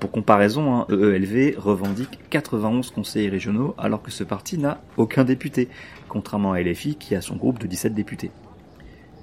Pour 0.00 0.12
comparaison, 0.12 0.75
hein, 0.75 0.87
EELV 0.91 1.56
revendique 1.59 2.21
91 2.31 2.91
conseillers 2.91 3.31
régionaux 3.31 3.75
alors 3.79 4.00
que 4.00 4.12
ce 4.12 4.23
parti 4.23 4.56
n'a 4.56 4.81
aucun 4.97 5.25
député, 5.25 5.69
contrairement 6.09 6.53
à 6.53 6.61
LFI 6.61 6.95
qui 6.95 7.17
a 7.17 7.21
son 7.21 7.35
groupe 7.35 7.59
de 7.59 7.67
17 7.67 7.95
députés. 7.95 8.31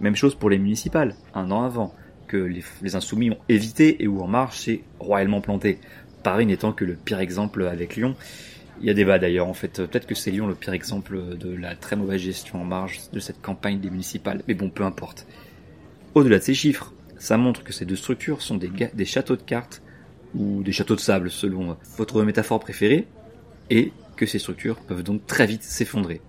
Même 0.02 0.18
chose 0.18 0.36
pour 0.36 0.50
les 0.50 0.58
municipales, 0.58 1.16
un 1.34 1.50
an 1.52 1.64
avant, 1.64 1.94
que 2.28 2.38
les, 2.38 2.96
insoumis 2.96 3.32
ont 3.32 3.38
évité 3.48 4.04
et 4.04 4.08
où 4.08 4.20
En 4.22 4.28
Marche 4.28 4.60
s'est 4.60 4.82
royalement 5.00 5.42
planté. 5.42 5.80
Paris 6.24 6.46
n'étant 6.46 6.74
que 6.74 6.84
le 6.84 6.96
pire 6.96 7.20
exemple 7.20 7.64
avec 7.64 7.96
Lyon, 7.96 8.16
il 8.82 8.88
y 8.88 8.90
a 8.90 8.94
débat 8.94 9.20
d'ailleurs, 9.20 9.48
en 9.48 9.54
fait. 9.54 9.86
Peut-être 9.86 10.08
que 10.08 10.16
c'est 10.16 10.32
Lyon 10.32 10.48
le 10.48 10.56
pire 10.56 10.74
exemple 10.74 11.38
de 11.38 11.56
la 11.56 11.76
très 11.76 11.96
mauvaise 11.96 12.20
gestion 12.20 12.62
en 12.62 12.66
marge 12.66 13.00
de 13.14 13.20
cette 13.20 13.42
campagne 13.42 13.80
des 13.80 13.90
municipales. 13.90 14.42
Mais 14.48 14.54
bon, 14.54 14.70
peu 14.70 14.84
importe. 14.84 15.28
Au-delà 16.16 16.40
de 16.40 16.44
ces 16.44 16.54
chiffres, 16.54 16.94
ça 17.18 17.38
montre 17.38 17.64
que 17.64 17.72
ces 17.72 17.86
deux 17.86 17.96
structures 17.96 18.42
sont 18.42 18.58
des, 18.58 18.70
des 18.94 19.06
châteaux 19.06 19.38
de 19.38 19.42
cartes 19.42 19.82
ou 20.36 20.64
des 20.64 20.72
châteaux 20.72 20.96
de 20.96 21.02
sable 21.02 21.32
selon 21.32 21.78
votre 21.98 22.24
métaphore 22.24 22.60
préférée, 22.60 23.08
et 23.70 23.92
que 24.16 24.26
ces 24.26 24.40
structures 24.40 24.78
peuvent 24.78 25.04
donc 25.04 25.26
très 25.26 25.46
vite 25.46 25.64
s'effondrer. 25.64 26.22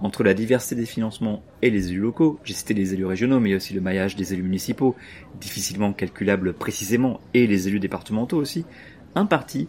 Entre 0.00 0.22
la 0.24 0.32
diversité 0.32 0.74
des 0.74 0.86
financements 0.86 1.42
et 1.60 1.68
les 1.68 1.88
élus 1.88 2.00
locaux, 2.00 2.40
j'ai 2.44 2.54
cité 2.54 2.72
les 2.72 2.94
élus 2.94 3.04
régionaux, 3.04 3.38
mais 3.38 3.54
aussi 3.54 3.74
le 3.74 3.82
maillage 3.82 4.16
des 4.16 4.32
élus 4.32 4.42
municipaux, 4.42 4.96
difficilement 5.40 5.92
calculable 5.92 6.54
précisément, 6.54 7.20
et 7.34 7.46
les 7.46 7.68
élus 7.68 7.80
départementaux 7.80 8.38
aussi, 8.38 8.64
un 9.14 9.26
parti 9.26 9.68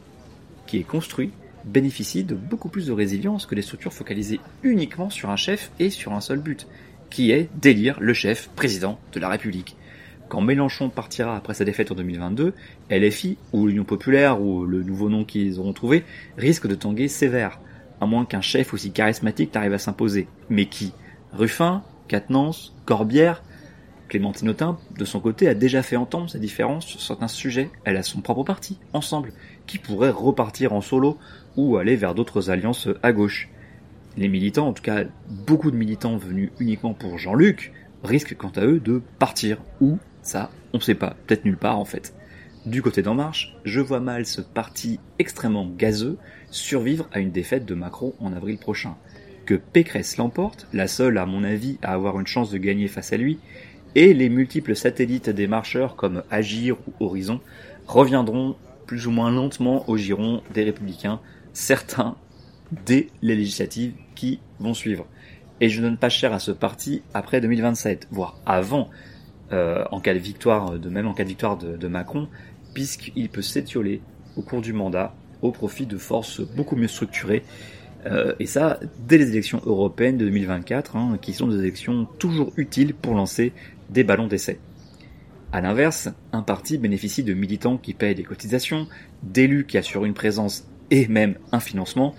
qui 0.68 0.78
est 0.78 0.84
construit 0.84 1.32
bénéficient 1.66 2.24
de 2.24 2.36
beaucoup 2.36 2.70
plus 2.70 2.88
de 2.88 2.94
résilience 2.94 3.46
que 3.46 3.56
des 3.56 3.62
structures 3.62 3.94
focalisées 3.94 4.40
uniquement 4.64 5.10
sur 5.10 5.30
un 5.30 5.36
chef 5.36 5.72
et 5.80 5.90
sur 5.90 6.14
un 6.14 6.22
seul 6.22 6.40
but, 6.40 6.66
qui 7.10 7.32
est 7.32 7.50
d'élire 7.60 8.00
le 8.00 8.14
chef 8.14 8.50
président 8.56 9.00
de 9.12 9.20
la 9.20 9.28
République. 9.28 9.76
Quand 10.32 10.40
Mélenchon 10.40 10.88
partira 10.88 11.36
après 11.36 11.54
sa 11.54 11.66
défaite 11.66 11.92
en 11.92 11.96
2022, 11.96 12.54
LFI, 12.90 13.38
ou 13.52 13.68
l'Union 13.68 13.84
Populaire, 13.84 14.42
ou 14.42 14.66
le 14.66 14.82
nouveau 14.82 15.10
nom 15.10 15.26
qu'ils 15.26 15.60
auront 15.60 15.74
trouvé, 15.74 16.06
risque 16.38 16.68
de 16.68 16.76
tanguer 16.76 17.10
sévère, 17.10 17.60
à 18.00 18.06
moins 18.06 18.24
qu'un 18.24 18.40
chef 18.40 18.74
aussi 18.74 18.94
charismatique 18.94 19.54
n'arrive 19.54 19.74
à 19.74 19.78
s'imposer. 19.78 20.30
Mais 20.50 20.68
qui? 20.68 20.94
Ruffin 21.34 21.84
Quatennens 22.08 22.72
Corbière? 22.86 23.44
Clémentine 24.08 24.48
Autain, 24.48 24.78
de 24.98 25.04
son 25.04 25.20
côté, 25.20 25.50
a 25.50 25.54
déjà 25.54 25.84
fait 25.84 25.98
entendre 25.98 26.30
sa 26.30 26.40
différence 26.40 26.86
sur 26.86 27.02
certains 27.02 27.28
sujets. 27.28 27.70
Elle 27.84 27.98
a 27.98 28.04
son 28.04 28.22
propre 28.22 28.44
parti, 28.44 28.80
ensemble, 28.94 29.34
qui 29.68 29.80
pourrait 29.80 30.12
repartir 30.12 30.72
en 30.72 30.80
solo 30.80 31.18
ou 31.58 31.76
aller 31.76 31.98
vers 31.98 32.16
d'autres 32.16 32.50
alliances 32.50 32.88
à 33.04 33.12
gauche. 33.12 33.50
Les 34.16 34.30
militants, 34.30 34.70
en 34.70 34.74
tout 34.74 34.84
cas 34.84 35.04
beaucoup 35.28 35.72
de 35.72 35.76
militants 35.76 36.16
venus 36.16 36.52
uniquement 36.58 36.94
pour 36.94 37.18
Jean-Luc, 37.18 37.74
risquent 38.06 38.38
quant 38.38 38.54
à 38.56 38.62
eux 38.62 38.80
de 38.80 39.02
partir. 39.20 39.58
Ou 39.82 40.00
ça, 40.22 40.52
on 40.74 40.78
ne 40.78 40.84
sait 40.84 40.96
pas, 40.96 41.16
peut-être 41.26 41.46
nulle 41.46 41.58
part 41.58 41.80
en 41.80 41.86
fait. 41.86 42.14
Du 42.66 42.82
côté 42.84 43.02
d'En 43.02 43.16
Marche, 43.16 43.56
je 43.66 43.82
vois 43.82 44.00
mal 44.00 44.26
ce 44.26 44.40
parti 44.40 45.00
extrêmement 45.18 45.68
gazeux 45.68 46.18
survivre 46.52 47.08
à 47.12 47.20
une 47.20 47.32
défaite 47.32 47.66
de 47.66 47.74
Macron 47.74 48.14
en 48.20 48.34
avril 48.34 48.58
prochain. 48.58 48.96
Que 49.46 49.56
Pécresse 49.56 50.18
l'emporte, 50.18 50.68
la 50.72 50.88
seule 50.88 51.18
à 51.18 51.26
mon 51.26 51.44
avis 51.44 51.80
à 51.82 51.94
avoir 51.94 52.20
une 52.20 52.28
chance 52.28 52.52
de 52.52 52.60
gagner 52.60 52.88
face 52.88 53.14
à 53.14 53.18
lui, 53.18 53.40
et 53.96 54.14
les 54.14 54.30
multiples 54.30 54.76
satellites 54.76 55.30
des 55.30 55.48
marcheurs 55.48 55.96
comme 55.96 56.24
Agir 56.30 56.78
ou 56.88 57.06
Horizon 57.06 57.42
reviendront 57.88 58.56
plus 58.86 59.08
ou 59.08 59.12
moins 59.12 59.32
lentement 59.32 59.90
au 59.90 59.98
giron 59.98 60.44
des 60.54 60.64
républicains 60.64 61.20
certains 61.54 62.16
dès 62.86 63.08
les 63.22 63.36
législatives 63.36 63.94
qui 64.16 64.40
vont 64.60 64.74
suivre. 64.74 65.08
Et 65.60 65.70
je 65.70 65.82
ne 65.82 65.88
donne 65.88 65.98
pas 65.98 66.10
cher 66.10 66.34
à 66.34 66.40
ce 66.40 66.52
parti 66.52 67.02
après 67.14 67.42
2027, 67.42 68.08
voire 68.12 68.40
avant, 68.46 68.90
euh, 69.52 69.84
en 69.92 70.00
cas 70.00 70.14
de 70.14 70.20
victoire, 70.20 70.80
de 70.80 70.90
même 70.90 71.08
en 71.08 71.14
cas 71.14 71.24
de 71.24 71.30
victoire 71.30 71.58
de, 71.58 71.88
Macron, 71.88 72.28
puisqu'il 72.74 73.30
peut 73.30 73.42
s'étioler 73.42 74.02
au 74.38 74.42
cours 74.42 74.62
du 74.62 74.74
mandat 74.74 75.14
au 75.42 75.52
profit 75.52 75.86
de 75.86 75.98
forces 75.98 76.42
beaucoup 76.42 76.76
mieux 76.76 76.88
structurées 76.88 77.44
Euh, 78.06 78.34
et 78.40 78.46
ça, 78.46 78.80
dès 79.08 79.18
les 79.18 79.30
élections 79.30 79.62
européennes 79.66 80.18
de 80.18 80.26
2024, 80.26 80.96
hein, 80.96 81.18
qui 81.22 81.34
sont 81.34 81.48
des 81.48 81.60
élections 81.60 82.06
toujours 82.18 82.52
utiles 82.58 82.94
pour 82.94 83.14
lancer 83.14 83.54
des 83.90 84.04
ballons 84.04 84.28
d'essai. 84.28 84.60
À 85.52 85.62
l'inverse, 85.62 86.10
un 86.32 86.42
parti 86.42 86.78
bénéficie 86.78 87.24
de 87.24 87.34
militants 87.34 87.78
qui 87.78 87.94
payent 87.94 88.16
des 88.16 88.24
cotisations, 88.24 88.88
d'élus 89.22 89.66
qui 89.66 89.78
assurent 89.78 90.06
une 90.06 90.14
présence 90.14 90.66
et 90.90 91.08
même 91.08 91.36
un 91.52 91.60
financement. 91.60 92.16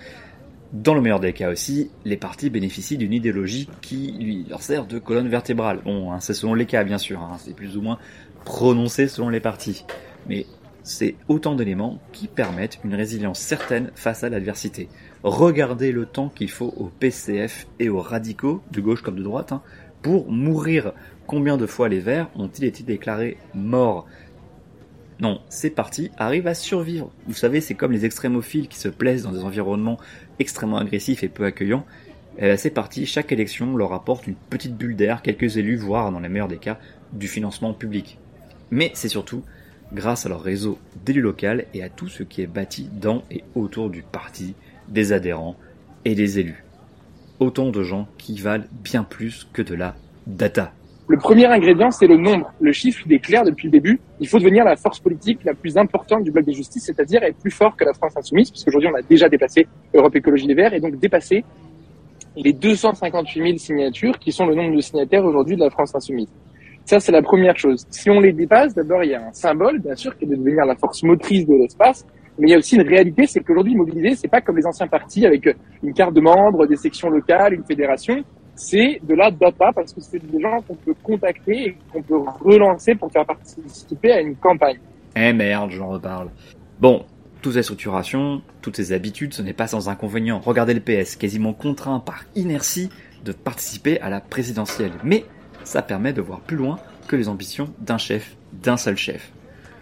Dans 0.72 0.94
le 0.94 1.02
meilleur 1.02 1.20
des 1.20 1.34
cas 1.34 1.50
aussi, 1.50 1.90
les 2.06 2.16
partis 2.16 2.48
bénéficient 2.48 2.96
d'une 2.96 3.12
idéologie 3.12 3.68
qui 3.82 4.12
lui, 4.18 4.46
leur 4.48 4.62
sert 4.62 4.86
de 4.86 4.98
colonne 4.98 5.28
vertébrale. 5.28 5.80
Bon, 5.84 6.12
hein, 6.12 6.20
c'est 6.20 6.32
selon 6.32 6.54
les 6.54 6.64
cas 6.64 6.82
bien 6.82 6.96
sûr, 6.96 7.20
hein, 7.20 7.36
c'est 7.38 7.54
plus 7.54 7.76
ou 7.76 7.82
moins 7.82 7.98
prononcé 8.46 9.06
selon 9.06 9.28
les 9.28 9.40
partis. 9.40 9.84
Mais 10.26 10.46
c'est 10.82 11.16
autant 11.28 11.54
d'éléments 11.54 12.00
qui 12.12 12.26
permettent 12.26 12.80
une 12.84 12.94
résilience 12.94 13.38
certaine 13.38 13.90
face 13.94 14.24
à 14.24 14.30
l'adversité. 14.30 14.88
Regardez 15.22 15.92
le 15.92 16.06
temps 16.06 16.30
qu'il 16.30 16.50
faut 16.50 16.72
aux 16.78 16.90
PCF 16.98 17.66
et 17.78 17.90
aux 17.90 18.00
radicaux, 18.00 18.62
de 18.72 18.80
gauche 18.80 19.02
comme 19.02 19.16
de 19.16 19.22
droite, 19.22 19.52
hein, 19.52 19.60
pour 20.00 20.32
mourir. 20.32 20.94
Combien 21.26 21.58
de 21.58 21.66
fois 21.66 21.90
les 21.90 22.00
Verts 22.00 22.30
ont-ils 22.34 22.64
été 22.64 22.82
déclarés 22.82 23.36
morts? 23.54 24.06
Non, 25.22 25.40
ces 25.48 25.70
partis 25.70 26.10
arrivent 26.18 26.48
à 26.48 26.54
survivre. 26.54 27.12
Vous 27.28 27.34
savez, 27.34 27.60
c'est 27.60 27.74
comme 27.74 27.92
les 27.92 28.04
extrémophiles 28.04 28.66
qui 28.66 28.76
se 28.76 28.88
plaisent 28.88 29.22
dans 29.22 29.30
des 29.30 29.44
environnements 29.44 29.98
extrêmement 30.40 30.78
agressifs 30.78 31.22
et 31.22 31.28
peu 31.28 31.44
accueillants. 31.44 31.86
Et 32.38 32.48
eh 32.48 32.56
ces 32.56 32.70
partis, 32.70 33.06
chaque 33.06 33.30
élection 33.30 33.76
leur 33.76 33.92
apporte 33.92 34.26
une 34.26 34.34
petite 34.34 34.76
bulle 34.76 34.96
d'air, 34.96 35.22
quelques 35.22 35.58
élus, 35.58 35.76
voire 35.76 36.10
dans 36.10 36.18
les 36.18 36.28
meilleurs 36.28 36.48
des 36.48 36.58
cas, 36.58 36.80
du 37.12 37.28
financement 37.28 37.72
public. 37.72 38.18
Mais 38.72 38.90
c'est 38.94 39.08
surtout 39.08 39.44
grâce 39.92 40.26
à 40.26 40.28
leur 40.28 40.42
réseau 40.42 40.78
d'élus 41.04 41.20
locaux 41.20 41.62
et 41.72 41.84
à 41.84 41.88
tout 41.88 42.08
ce 42.08 42.24
qui 42.24 42.42
est 42.42 42.48
bâti 42.48 42.88
dans 42.92 43.22
et 43.30 43.44
autour 43.54 43.90
du 43.90 44.02
parti, 44.02 44.54
des 44.88 45.12
adhérents 45.12 45.56
et 46.04 46.16
des 46.16 46.40
élus. 46.40 46.64
Autant 47.38 47.70
de 47.70 47.84
gens 47.84 48.08
qui 48.18 48.40
valent 48.40 48.66
bien 48.82 49.04
plus 49.04 49.46
que 49.52 49.62
de 49.62 49.76
la 49.76 49.94
data. 50.26 50.72
Le 51.08 51.18
premier 51.18 51.46
ingrédient, 51.46 51.90
c'est 51.90 52.06
le 52.06 52.16
nombre. 52.16 52.52
Le 52.60 52.72
chiffre, 52.72 53.02
il 53.06 53.12
est 53.12 53.18
clair 53.18 53.42
depuis 53.42 53.66
le 53.66 53.72
début. 53.72 54.00
Il 54.20 54.28
faut 54.28 54.38
devenir 54.38 54.64
la 54.64 54.76
force 54.76 55.00
politique 55.00 55.40
la 55.44 55.52
plus 55.52 55.76
importante 55.76 56.22
du 56.22 56.30
bloc 56.30 56.44
des 56.44 56.52
justices, 56.52 56.84
c'est-à-dire 56.84 57.22
être 57.24 57.38
plus 57.38 57.50
fort 57.50 57.76
que 57.76 57.84
la 57.84 57.92
France 57.92 58.16
insoumise, 58.16 58.50
puisqu'aujourd'hui, 58.50 58.88
on 58.92 58.96
a 58.96 59.02
déjà 59.02 59.28
dépassé 59.28 59.66
Europe 59.92 60.14
Écologie 60.14 60.46
Les 60.46 60.54
Verts, 60.54 60.74
et 60.74 60.80
donc 60.80 60.96
dépassé 60.98 61.44
les 62.36 62.52
258 62.52 63.42
000 63.42 63.56
signatures 63.58 64.18
qui 64.18 64.32
sont 64.32 64.46
le 64.46 64.54
nombre 64.54 64.74
de 64.76 64.80
signataires 64.80 65.24
aujourd'hui 65.24 65.56
de 65.56 65.64
la 65.64 65.70
France 65.70 65.94
insoumise. 65.94 66.28
Ça, 66.84 66.98
c'est 66.98 67.12
la 67.12 67.22
première 67.22 67.56
chose. 67.56 67.84
Si 67.90 68.08
on 68.08 68.20
les 68.20 68.32
dépasse, 68.32 68.74
d'abord, 68.74 69.02
il 69.04 69.10
y 69.10 69.14
a 69.14 69.26
un 69.26 69.32
symbole, 69.32 69.80
bien 69.80 69.94
sûr, 69.94 70.16
qui 70.16 70.24
est 70.24 70.28
de 70.28 70.36
devenir 70.36 70.64
la 70.64 70.76
force 70.76 71.02
motrice 71.02 71.46
de 71.46 71.54
l'espace. 71.54 72.06
Mais 72.38 72.48
il 72.48 72.50
y 72.52 72.54
a 72.54 72.58
aussi 72.58 72.76
une 72.76 72.88
réalité, 72.88 73.26
c'est 73.26 73.40
qu'aujourd'hui, 73.40 73.74
mobiliser, 73.74 74.16
c'est 74.16 74.28
pas 74.28 74.40
comme 74.40 74.56
les 74.56 74.66
anciens 74.66 74.86
partis 74.86 75.26
avec 75.26 75.48
une 75.82 75.92
carte 75.92 76.14
de 76.14 76.20
membre, 76.20 76.66
des 76.66 76.76
sections 76.76 77.10
locales, 77.10 77.54
une 77.54 77.64
fédération. 77.64 78.16
C'est 78.54 79.00
de 79.02 79.14
la 79.14 79.30
data 79.30 79.72
parce 79.74 79.92
que 79.92 80.00
c'est 80.00 80.18
des 80.18 80.40
gens 80.40 80.60
qu'on 80.62 80.74
peut 80.74 80.94
contacter 81.02 81.68
et 81.68 81.76
qu'on 81.92 82.02
peut 82.02 82.18
relancer 82.40 82.94
pour 82.94 83.10
faire 83.10 83.24
participer 83.24 84.12
à 84.12 84.20
une 84.20 84.36
campagne. 84.36 84.78
Eh 85.16 85.32
merde, 85.32 85.70
j'en 85.70 85.88
reparle. 85.88 86.30
Bon, 86.80 87.04
toutes 87.40 87.54
ces 87.54 87.62
structurations, 87.62 88.42
toutes 88.60 88.76
ces 88.76 88.92
habitudes, 88.92 89.34
ce 89.34 89.42
n'est 89.42 89.52
pas 89.52 89.66
sans 89.66 89.88
inconvénient. 89.88 90.40
Regardez 90.40 90.74
le 90.74 90.80
PS, 90.80 91.16
quasiment 91.16 91.52
contraint 91.52 92.00
par 92.00 92.24
inertie 92.34 92.90
de 93.24 93.32
participer 93.32 94.00
à 94.00 94.10
la 94.10 94.20
présidentielle. 94.20 94.92
Mais 95.02 95.24
ça 95.64 95.82
permet 95.82 96.12
de 96.12 96.20
voir 96.20 96.40
plus 96.40 96.56
loin 96.56 96.78
que 97.08 97.16
les 97.16 97.28
ambitions 97.28 97.72
d'un 97.80 97.98
chef, 97.98 98.36
d'un 98.52 98.76
seul 98.76 98.96
chef. 98.96 99.32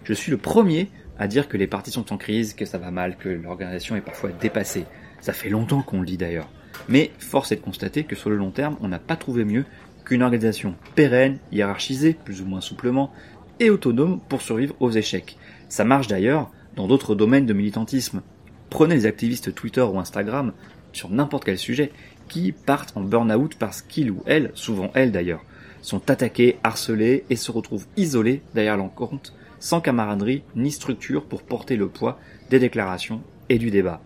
Je 0.05 0.13
suis 0.15 0.31
le 0.31 0.39
premier 0.39 0.89
à 1.19 1.29
dire 1.29 1.49
que 1.49 1.57
les 1.57 1.67
partis 1.67 1.91
sont 1.91 2.13
en 2.13 2.17
crise, 2.17 2.55
que 2.55 2.65
ça 2.65 2.79
va 2.79 2.91
mal, 2.91 3.17
que 3.17 3.29
l'organisation 3.29 3.95
est 3.95 4.01
parfois 4.01 4.31
dépassée. 4.31 4.87
Ça 5.21 5.33
fait 5.33 5.51
longtemps 5.51 5.83
qu'on 5.83 6.01
le 6.01 6.07
dit 6.07 6.17
d'ailleurs. 6.17 6.49
Mais 6.89 7.11
force 7.19 7.53
est 7.53 7.57
de 7.57 7.61
constater 7.61 8.05
que 8.05 8.17
sur 8.17 8.31
le 8.31 8.37
long 8.37 8.51
terme, 8.51 8.77
on 8.81 8.89
n'a 8.89 8.99
pas 8.99 9.17
trouvé 9.17 9.45
mieux 9.45 9.65
qu'une 10.05 10.23
organisation 10.23 10.75
pérenne, 10.95 11.39
hiérarchisée, 11.53 12.15
plus 12.15 12.41
ou 12.41 12.45
moins 12.45 12.61
souplement, 12.61 13.13
et 13.61 13.71
autonome 13.71 14.21
pour 14.29 14.43
survivre 14.43 14.75
aux 14.81 14.91
échecs. 14.91 15.37
Ça 15.69 15.85
marche 15.85 16.09
d'ailleurs 16.09 16.51
dans 16.77 16.89
d'autres 16.89 17.15
domaines 17.15 17.47
de 17.47 17.53
militantisme. 17.53 18.23
Prenez 18.71 18.95
les 18.95 19.07
activistes 19.07 19.55
Twitter 19.55 19.83
ou 19.83 19.99
Instagram 19.99 20.53
sur 20.93 21.11
n'importe 21.11 21.45
quel 21.45 21.59
sujet 21.59 21.93
qui 22.29 22.53
partent 22.53 22.97
en 22.97 23.03
burn-out 23.03 23.57
parce 23.59 23.83
qu'ils 23.83 24.11
ou 24.11 24.23
elles, 24.27 24.51
souvent 24.55 24.91
elles 24.95 25.13
d'ailleurs, 25.13 25.45
sont 25.83 26.11
attaqués, 26.11 26.59
harcelés 26.63 27.25
et 27.31 27.37
se 27.37 27.51
retrouvent 27.51 27.87
isolés 27.97 28.43
derrière 28.55 28.77
leur 28.77 28.95
compte, 28.95 29.35
sans 29.59 29.81
camaraderie 29.81 30.43
ni 30.57 30.71
structure 30.71 31.25
pour 31.25 31.43
porter 31.43 31.77
le 31.77 31.89
poids 31.89 32.19
des 32.49 32.59
déclarations 32.59 33.23
et 33.49 33.59
du 33.59 33.71
débat. 33.71 34.01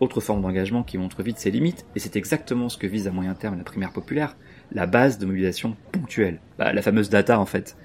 Autre 0.00 0.22
forme 0.22 0.40
d'engagement 0.40 0.82
qui 0.82 0.96
montre 0.96 1.22
vite 1.22 1.38
ses 1.38 1.50
limites, 1.50 1.84
et 1.94 2.00
c'est 2.00 2.16
exactement 2.16 2.70
ce 2.70 2.78
que 2.78 2.86
vise 2.86 3.06
à 3.06 3.10
moyen 3.10 3.34
terme 3.34 3.58
la 3.58 3.64
primaire 3.64 3.92
populaire, 3.92 4.34
la 4.72 4.86
base 4.86 5.18
de 5.18 5.26
mobilisation 5.26 5.76
ponctuelle, 5.92 6.40
bah, 6.58 6.72
la 6.72 6.80
fameuse 6.80 7.10
data 7.10 7.38
en 7.38 7.44
fait. 7.44 7.76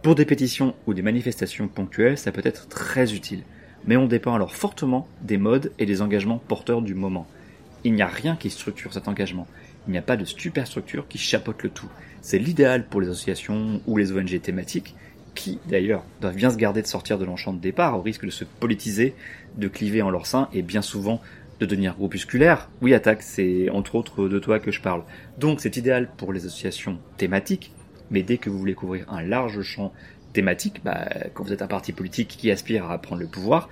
Pour 0.00 0.14
des 0.14 0.24
pétitions 0.24 0.76
ou 0.86 0.94
des 0.94 1.02
manifestations 1.02 1.66
ponctuelles, 1.66 2.18
ça 2.18 2.30
peut 2.30 2.42
être 2.44 2.68
très 2.68 3.14
utile, 3.14 3.42
mais 3.84 3.96
on 3.96 4.06
dépend 4.06 4.34
alors 4.34 4.54
fortement 4.54 5.08
des 5.22 5.38
modes 5.38 5.72
et 5.80 5.86
des 5.86 6.02
engagements 6.02 6.38
porteurs 6.38 6.82
du 6.82 6.94
moment. 6.94 7.26
Il 7.82 7.94
n'y 7.94 8.02
a 8.02 8.06
rien 8.06 8.36
qui 8.36 8.48
structure 8.48 8.92
cet 8.92 9.08
engagement, 9.08 9.48
il 9.88 9.90
n'y 9.90 9.98
a 9.98 10.02
pas 10.02 10.16
de 10.16 10.24
superstructure 10.24 11.08
qui 11.08 11.18
chapeaute 11.18 11.64
le 11.64 11.70
tout. 11.70 11.90
C'est 12.20 12.38
l'idéal 12.38 12.86
pour 12.86 13.00
les 13.00 13.08
associations 13.08 13.80
ou 13.88 13.96
les 13.96 14.12
ONG 14.12 14.40
thématiques, 14.40 14.94
qui 15.34 15.58
d'ailleurs 15.68 16.04
doivent 16.20 16.36
bien 16.36 16.50
se 16.50 16.56
garder 16.56 16.80
de 16.80 16.86
sortir 16.86 17.18
de 17.18 17.24
l'enchant 17.24 17.52
de 17.52 17.60
départ 17.60 17.98
au 17.98 18.02
risque 18.02 18.24
de 18.24 18.30
se 18.30 18.44
politiser, 18.44 19.14
de 19.56 19.68
cliver 19.68 20.02
en 20.02 20.10
leur 20.10 20.26
sein 20.26 20.48
et 20.52 20.62
bien 20.62 20.82
souvent 20.82 21.20
de 21.60 21.66
devenir 21.66 21.94
groupusculaire. 21.94 22.68
Oui, 22.82 22.94
attaque, 22.94 23.22
c'est 23.22 23.70
entre 23.70 23.94
autres 23.94 24.28
de 24.28 24.38
toi 24.38 24.58
que 24.58 24.70
je 24.70 24.80
parle. 24.80 25.02
Donc 25.38 25.60
c'est 25.60 25.76
idéal 25.76 26.10
pour 26.16 26.32
les 26.32 26.46
associations 26.46 26.98
thématiques, 27.16 27.72
mais 28.10 28.22
dès 28.22 28.38
que 28.38 28.50
vous 28.50 28.58
voulez 28.58 28.74
couvrir 28.74 29.10
un 29.12 29.22
large 29.22 29.62
champ 29.62 29.92
thématique, 30.32 30.82
bah, 30.84 31.08
quand 31.34 31.44
vous 31.44 31.52
êtes 31.52 31.62
un 31.62 31.66
parti 31.66 31.92
politique 31.92 32.36
qui 32.38 32.50
aspire 32.50 32.90
à 32.90 32.98
prendre 32.98 33.22
le 33.22 33.28
pouvoir, 33.28 33.68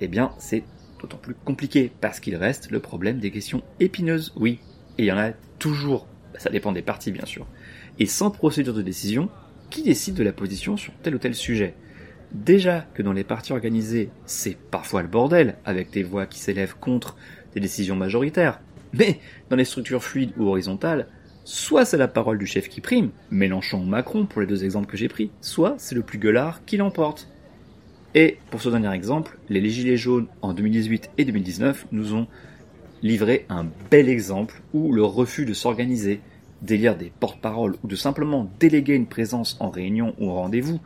eh 0.00 0.08
bien 0.08 0.32
c'est 0.38 0.64
d'autant 1.00 1.18
plus 1.18 1.34
compliqué 1.34 1.92
parce 2.00 2.18
qu'il 2.20 2.36
reste 2.36 2.70
le 2.70 2.80
problème 2.80 3.18
des 3.18 3.30
questions 3.30 3.62
épineuses. 3.78 4.32
Oui, 4.36 4.58
et 4.98 5.04
il 5.04 5.06
y 5.06 5.12
en 5.12 5.18
a 5.18 5.30
toujours. 5.58 6.06
Bah, 6.32 6.40
ça 6.40 6.50
dépend 6.50 6.72
des 6.72 6.82
partis 6.82 7.12
bien 7.12 7.26
sûr 7.26 7.46
et 7.98 8.06
sans 8.06 8.30
procédure 8.30 8.74
de 8.74 8.82
décision, 8.82 9.28
qui 9.70 9.82
décide 9.82 10.14
de 10.14 10.22
la 10.22 10.32
position 10.32 10.76
sur 10.76 10.92
tel 11.02 11.14
ou 11.14 11.18
tel 11.18 11.34
sujet? 11.34 11.74
Déjà 12.32 12.86
que 12.94 13.02
dans 13.02 13.12
les 13.12 13.24
partis 13.24 13.52
organisés, 13.52 14.10
c'est 14.26 14.56
parfois 14.56 15.02
le 15.02 15.08
bordel, 15.08 15.56
avec 15.64 15.90
des 15.90 16.02
voix 16.02 16.26
qui 16.26 16.38
s'élèvent 16.38 16.76
contre 16.78 17.16
des 17.54 17.60
décisions 17.60 17.96
majoritaires. 17.96 18.60
Mais 18.92 19.20
dans 19.48 19.56
les 19.56 19.64
structures 19.64 20.02
fluides 20.02 20.32
ou 20.36 20.46
horizontales, 20.46 21.08
soit 21.44 21.86
c'est 21.86 21.96
la 21.96 22.08
parole 22.08 22.38
du 22.38 22.46
chef 22.46 22.68
qui 22.68 22.82
prime, 22.82 23.10
Mélenchon 23.30 23.80
ou 23.80 23.86
Macron 23.86 24.26
pour 24.26 24.42
les 24.42 24.46
deux 24.46 24.64
exemples 24.64 24.86
que 24.86 24.98
j'ai 24.98 25.08
pris, 25.08 25.30
soit 25.40 25.74
c'est 25.78 25.94
le 25.94 26.02
plus 26.02 26.18
gueulard 26.18 26.64
qui 26.66 26.76
l'emporte. 26.76 27.28
Et 28.14 28.38
pour 28.50 28.60
ce 28.60 28.68
dernier 28.68 28.92
exemple, 28.92 29.38
les 29.48 29.66
Gilets 29.68 29.96
jaunes 29.96 30.28
en 30.42 30.52
2018 30.52 31.10
et 31.16 31.24
2019 31.24 31.86
nous 31.92 32.14
ont 32.14 32.26
livré 33.02 33.46
un 33.48 33.66
bel 33.90 34.08
exemple 34.08 34.62
où 34.74 34.92
le 34.92 35.04
refus 35.04 35.46
de 35.46 35.54
s'organiser, 35.54 36.20
d'élire 36.60 36.96
des 36.96 37.12
porte-paroles 37.20 37.76
ou 37.82 37.86
de 37.86 37.96
simplement 37.96 38.50
déléguer 38.58 38.94
une 38.94 39.06
présence 39.06 39.56
en 39.60 39.70
réunion 39.70 40.14
ou 40.18 40.30
en 40.30 40.34
rendez-vous, 40.34 40.80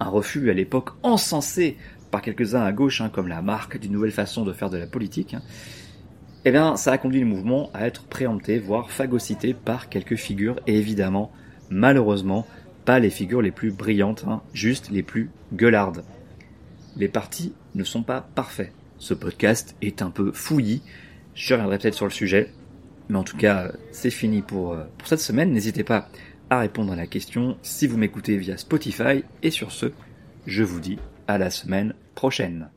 un 0.00 0.08
refus 0.08 0.50
à 0.50 0.54
l'époque 0.54 0.90
encensé 1.02 1.76
par 2.10 2.22
quelques-uns 2.22 2.62
à 2.62 2.72
gauche 2.72 3.00
hein, 3.00 3.08
comme 3.08 3.28
la 3.28 3.42
marque 3.42 3.78
d'une 3.78 3.92
nouvelle 3.92 4.12
façon 4.12 4.44
de 4.44 4.52
faire 4.52 4.70
de 4.70 4.78
la 4.78 4.86
politique, 4.86 5.34
hein, 5.34 5.42
eh 6.44 6.50
bien 6.50 6.76
ça 6.76 6.92
a 6.92 6.98
conduit 6.98 7.20
le 7.20 7.26
mouvement 7.26 7.70
à 7.74 7.86
être 7.86 8.04
préempté, 8.04 8.58
voire 8.58 8.90
phagocyté 8.90 9.54
par 9.54 9.88
quelques 9.88 10.16
figures, 10.16 10.60
et 10.66 10.76
évidemment, 10.76 11.32
malheureusement, 11.70 12.46
pas 12.84 12.98
les 13.00 13.10
figures 13.10 13.42
les 13.42 13.50
plus 13.50 13.72
brillantes, 13.72 14.24
hein, 14.28 14.42
juste 14.52 14.90
les 14.90 15.02
plus 15.02 15.30
gueulardes. 15.52 16.04
Les 16.96 17.08
partis 17.08 17.52
ne 17.74 17.84
sont 17.84 18.02
pas 18.02 18.20
parfaits. 18.34 18.72
Ce 18.98 19.12
podcast 19.12 19.76
est 19.82 20.02
un 20.02 20.10
peu 20.10 20.32
fouillis, 20.32 20.82
je 21.34 21.52
reviendrai 21.52 21.78
peut-être 21.78 21.94
sur 21.94 22.06
le 22.06 22.12
sujet, 22.12 22.52
mais 23.08 23.18
en 23.18 23.24
tout 23.24 23.36
cas, 23.36 23.72
c'est 23.92 24.10
fini 24.10 24.42
pour, 24.42 24.72
euh, 24.72 24.84
pour 24.98 25.06
cette 25.06 25.20
semaine. 25.20 25.52
N'hésitez 25.52 25.84
pas 25.84 26.08
à 26.50 26.60
répondre 26.60 26.92
à 26.92 26.96
la 26.96 27.06
question 27.06 27.56
si 27.62 27.86
vous 27.86 27.98
m'écoutez 27.98 28.36
via 28.36 28.56
Spotify. 28.56 29.24
Et 29.42 29.50
sur 29.50 29.72
ce, 29.72 29.92
je 30.46 30.62
vous 30.62 30.80
dis 30.80 30.98
à 31.26 31.38
la 31.38 31.50
semaine 31.50 31.94
prochaine. 32.14 32.68